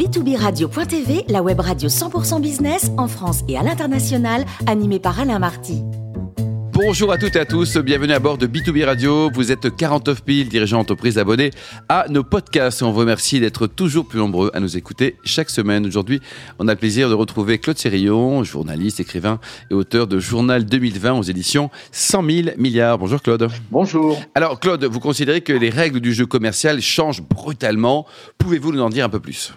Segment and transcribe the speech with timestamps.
[0.00, 5.38] B2B Radio.tv, la web radio 100% business en France et à l'international, animée par Alain
[5.38, 5.82] Marty.
[6.72, 9.30] Bonjour à toutes et à tous, bienvenue à bord de B2B Radio.
[9.34, 11.50] Vous êtes 49 000 dirigeants d'entreprise abonnés
[11.90, 12.82] à nos podcasts.
[12.82, 15.84] On vous remercie d'être toujours plus nombreux à nous écouter chaque semaine.
[15.84, 16.22] Aujourd'hui,
[16.58, 19.38] on a le plaisir de retrouver Claude Sérillon, journaliste, écrivain
[19.70, 22.96] et auteur de Journal 2020 aux éditions 100 000 milliards.
[22.96, 23.50] Bonjour Claude.
[23.70, 24.18] Bonjour.
[24.34, 28.06] Alors Claude, vous considérez que les règles du jeu commercial changent brutalement.
[28.38, 29.52] Pouvez-vous nous en dire un peu plus?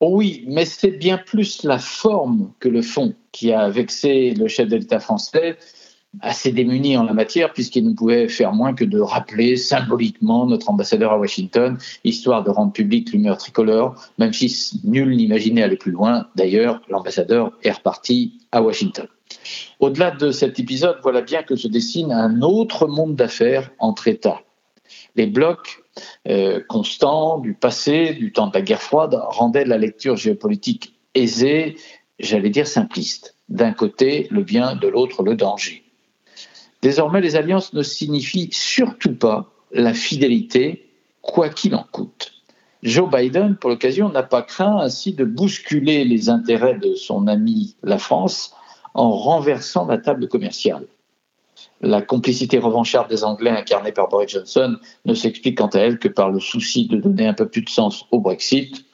[0.00, 4.68] Oui, mais c'est bien plus la forme que le fond qui a vexé le chef
[4.68, 5.56] de l'État français
[6.20, 10.70] assez démuni en la matière puisqu'il ne pouvait faire moins que de rappeler symboliquement notre
[10.70, 15.92] ambassadeur à Washington, histoire de rendre public l'humeur tricolore, même si nul n'imaginait aller plus
[15.92, 16.26] loin.
[16.36, 19.06] D'ailleurs, l'ambassadeur est reparti à Washington.
[19.80, 24.40] Au-delà de cet épisode, voilà bien que se dessine un autre monde d'affaires entre États.
[25.14, 25.82] Les blocs
[26.28, 31.76] euh, constants du passé, du temps de la guerre froide, rendaient la lecture géopolitique aisée,
[32.18, 33.34] j'allais dire simpliste.
[33.48, 35.84] D'un côté, le bien, de l'autre, le danger.
[36.82, 40.90] Désormais, les alliances ne signifient surtout pas la fidélité,
[41.22, 42.32] quoi qu'il en coûte.
[42.82, 47.74] Joe Biden, pour l'occasion, n'a pas craint ainsi de bousculer les intérêts de son ami
[47.82, 48.54] la France
[48.94, 50.86] en renversant la table commerciale.
[51.80, 56.08] La complicité revancharde des Anglais incarnée par Boris Johnson ne s'explique quant à elle que
[56.08, 58.84] par le souci de donner un peu plus de sens au Brexit.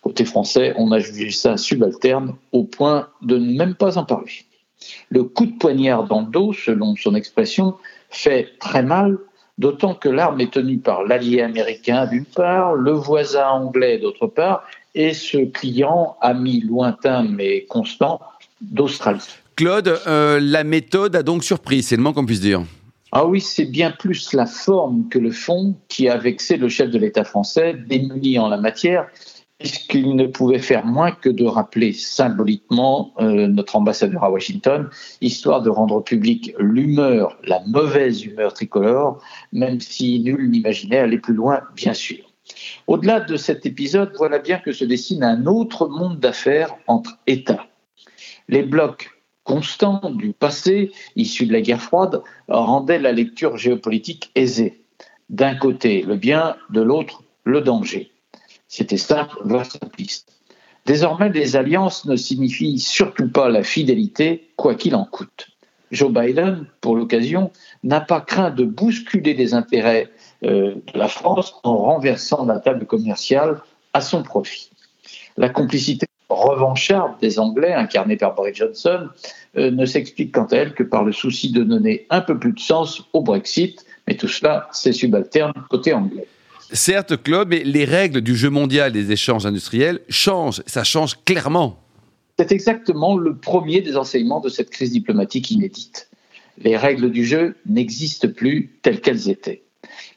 [0.00, 4.32] Côté français, on a jugé ça subalterne au point de ne même pas en parler.
[5.10, 7.74] Le coup de poignard dans le dos, selon son expression,
[8.10, 9.18] fait très mal,
[9.58, 14.64] d'autant que l'arme est tenue par l'allié américain d'une part, le voisin anglais d'autre part,
[14.94, 18.20] et ce client, ami lointain mais constant,
[18.60, 19.41] d'Australie.
[19.56, 22.62] Claude, euh, la méthode a donc surpris, c'est le moins qu'on puisse dire.
[23.12, 26.90] Ah oui, c'est bien plus la forme que le fond qui a vexé le chef
[26.90, 29.06] de l'État français, démuni en la matière,
[29.58, 34.88] puisqu'il ne pouvait faire moins que de rappeler symboliquement euh, notre ambassadeur à Washington,
[35.20, 41.34] histoire de rendre public l'humeur, la mauvaise humeur tricolore, même si nul n'imaginait aller plus
[41.34, 42.18] loin, bien sûr.
[42.86, 47.66] Au-delà de cet épisode, voilà bien que se dessine un autre monde d'affaires entre États.
[48.48, 49.10] Les blocs
[49.44, 54.84] constants du passé, issus de la guerre froide, rendaient la lecture géopolitique aisée.
[55.30, 58.10] D'un côté le bien, de l'autre le danger.
[58.68, 60.32] C'était simple, voire simpliste.
[60.86, 65.48] Désormais, les alliances ne signifient surtout pas la fidélité, quoi qu'il en coûte.
[65.92, 67.52] Joe Biden, pour l'occasion,
[67.84, 70.10] n'a pas craint de bousculer les intérêts
[70.42, 73.60] euh, de la France en renversant la table commerciale
[73.92, 74.70] à son profit.
[75.36, 79.08] La complicité revancharde des Anglais, incarnée par Boris Johnson,
[79.56, 82.52] euh, ne s'explique quant à elle que par le souci de donner un peu plus
[82.52, 86.26] de sens au Brexit, mais tout cela, c'est subalterne côté anglais.
[86.72, 90.62] Certes, Claude, mais les règles du jeu mondial des échanges industriels changent.
[90.66, 91.78] Ça change clairement.
[92.38, 96.08] C'est exactement le premier des enseignements de cette crise diplomatique inédite.
[96.58, 99.62] Les règles du jeu n'existent plus telles qu'elles étaient.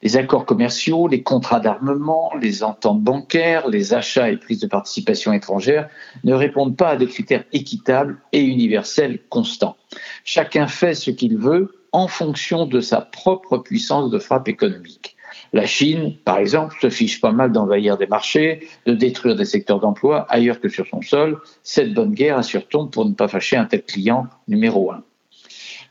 [0.03, 5.33] Les accords commerciaux, les contrats d'armement, les ententes bancaires, les achats et prises de participation
[5.33, 5.89] étrangères
[6.23, 9.77] ne répondent pas à des critères équitables et universels constants.
[10.23, 15.15] Chacun fait ce qu'il veut en fonction de sa propre puissance de frappe économique.
[15.53, 19.79] La Chine, par exemple, se fiche pas mal d'envahir des marchés, de détruire des secteurs
[19.79, 21.39] d'emploi ailleurs que sur son sol.
[21.63, 25.03] Cette bonne guerre, assure-t-on, pour ne pas fâcher un tel client numéro un.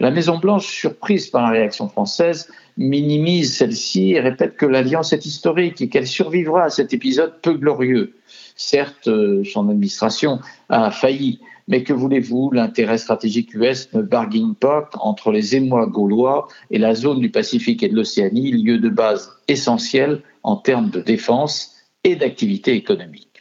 [0.01, 5.81] La Maison-Blanche, surprise par la réaction française, minimise celle-ci et répète que l'alliance est historique
[5.81, 8.15] et qu'elle survivra à cet épisode peu glorieux.
[8.57, 14.91] Certes, euh, son administration a failli, mais que voulez-vous, l'intérêt stratégique US ne barguine pas
[14.95, 19.31] entre les émois gaulois et la zone du Pacifique et de l'Océanie, lieu de base
[19.49, 23.34] essentiel en termes de défense et d'activité économique.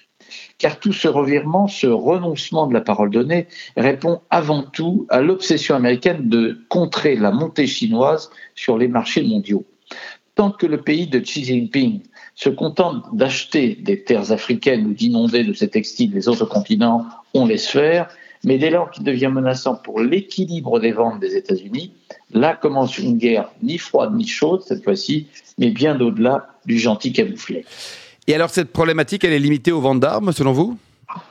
[0.63, 5.75] Car tout ce revirement, ce renoncement de la parole donnée répond avant tout à l'obsession
[5.75, 9.65] américaine de contrer la montée chinoise sur les marchés mondiaux.
[10.35, 11.99] Tant que le pays de Xi Jinping
[12.33, 17.45] se contente d'acheter des terres africaines ou d'inonder de ses textiles les autres continents, on
[17.45, 18.07] laisse faire.
[18.45, 21.91] Mais dès lors qu'il devient menaçant pour l'équilibre des ventes des États-Unis,
[22.31, 25.27] là commence une guerre ni froide ni chaude cette fois-ci,
[25.57, 27.65] mais bien au-delà du gentil camouflet.
[28.27, 30.77] Et alors cette problématique, elle est limitée aux ventes d'armes, selon vous?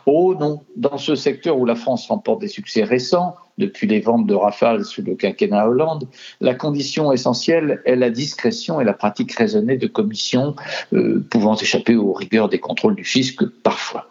[0.06, 4.27] Oh non, dans ce secteur où la France remporte des succès récents, depuis les ventes
[4.27, 6.09] de Rafale sous le quinquennat Hollande,
[6.41, 10.55] la condition essentielle est la discrétion et la pratique raisonnée de commissions
[10.93, 14.06] euh, pouvant échapper aux rigueurs des contrôles du fisc parfois.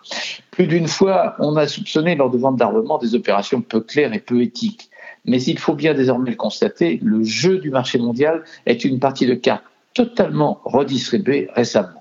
[0.52, 4.20] Plus d'une fois, on a soupçonné lors de ventes d'armement des opérations peu claires et
[4.20, 4.90] peu éthiques.
[5.26, 9.28] Mais il faut bien désormais le constater, le jeu du marché mondial est une partie
[9.28, 9.64] de cartes
[9.94, 12.01] totalement redistribuée récemment.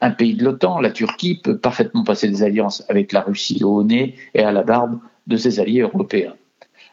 [0.00, 3.82] Un pays de l'OTAN, la Turquie, peut parfaitement passer des alliances avec la Russie au
[3.82, 6.34] nez et à la barbe de ses alliés européens.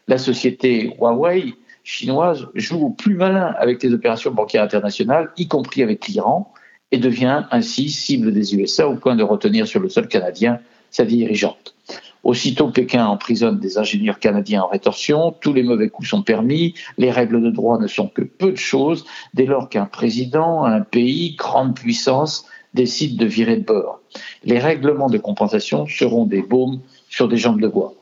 [0.07, 1.53] La société Huawei
[1.83, 6.51] chinoise joue au plus malin avec les opérations bancaires internationales, y compris avec l'Iran,
[6.91, 10.59] et devient ainsi cible des USA au point de retenir sur le sol canadien
[10.89, 11.75] sa dirigeante.
[12.23, 17.11] Aussitôt Pékin emprisonne des ingénieurs canadiens en rétorsion, tous les mauvais coups sont permis, les
[17.11, 19.05] règles de droit ne sont que peu de choses
[19.35, 24.01] dès lors qu'un président, un pays, grande puissance, décide de virer de bord.
[24.43, 27.93] Les règlements de compensation seront des baumes sur des jambes de bois.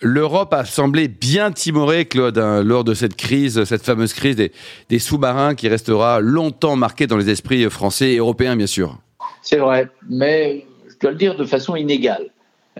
[0.00, 4.52] L'Europe a semblé bien timorée, Claude, hein, lors de cette crise, cette fameuse crise des,
[4.88, 8.96] des sous-marins qui restera longtemps marquée dans les esprits français et européens, bien sûr.
[9.42, 12.28] C'est vrai, mais je dois le dire de façon inégale.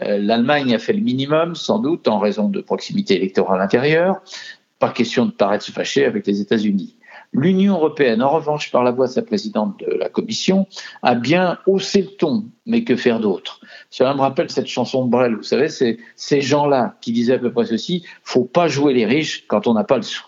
[0.03, 4.21] Euh, L'Allemagne a fait le minimum, sans doute, en raison de proximité électorale intérieure,
[4.79, 6.95] pas question de paraître se fâcher avec les États-Unis.
[7.33, 10.67] L'Union européenne, en revanche, par la voix de sa présidente de la Commission,
[11.03, 13.61] a bien haussé le ton, mais que faire d'autre?
[13.91, 17.39] Cela me rappelle cette chanson de Brel, vous savez, c'est ces gens-là qui disaient à
[17.39, 20.25] peu près ceci faut pas jouer les riches quand on n'a pas le sou.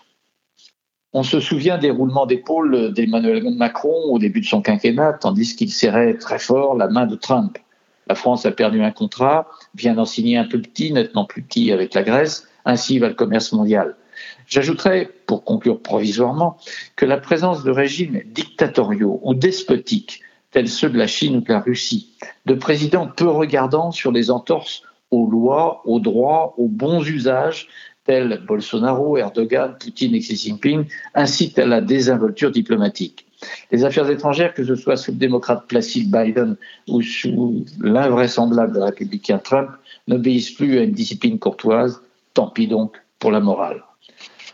[1.13, 5.71] On se souvient des roulements d'épaule d'Emmanuel Macron au début de son quinquennat, tandis qu'il
[5.71, 7.57] serrait très fort la main de Trump.
[8.07, 11.71] La France a perdu un contrat, vient d'en signer un plus petit, nettement plus petit
[11.71, 13.95] avec la Grèce, ainsi va le commerce mondial.
[14.47, 16.57] J'ajouterais, pour conclure provisoirement,
[16.95, 20.21] que la présence de régimes dictatoriaux ou despotiques,
[20.51, 22.13] tels ceux de la Chine ou de la Russie,
[22.45, 27.67] de présidents peu regardants sur les entorses aux lois, aux droits, aux bons usages,
[28.05, 30.85] tels Bolsonaro, Erdogan, Poutine et Xi Jinping,
[31.15, 33.25] incitent à la désinvolture diplomatique.
[33.71, 36.57] Les affaires étrangères, que ce soit sous le démocrate Placide Biden
[36.87, 39.71] ou sous l'invraisemblable républicain Trump,
[40.07, 42.01] n'obéissent plus à une discipline courtoise.
[42.33, 43.83] Tant pis donc pour la morale.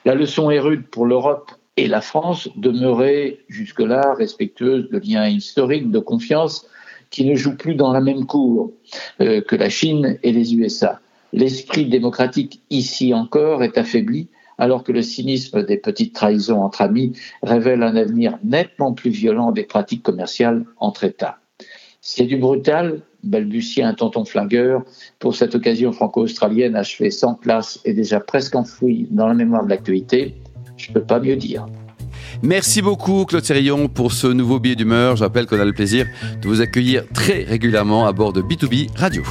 [0.08, 5.92] La leçon est rude pour l'Europe et la France, demeurée jusque-là respectueuse de liens historiques
[5.92, 6.66] de confiance
[7.10, 8.72] qui ne jouent plus dans la même cour
[9.20, 11.02] euh, que la Chine et les USA.
[11.34, 17.12] L'esprit démocratique ici encore est affaibli alors que le cynisme des petites trahisons entre amis
[17.44, 21.40] révèle un avenir nettement plus violent des pratiques commerciales entre États.
[22.00, 24.84] C'est du brutal, balbutie un tonton flingueur,
[25.20, 29.70] pour cette occasion franco-australienne achevée sans place et déjà presque enfouie dans la mémoire de
[29.70, 30.36] l'actualité.
[30.78, 31.66] Je ne peux pas mieux dire.
[32.44, 35.16] Merci beaucoup Claude Sérillon pour ce nouveau billet d'humeur.
[35.16, 36.06] Je rappelle qu'on a le plaisir
[36.42, 39.24] de vous accueillir très régulièrement à bord de B2B Radio.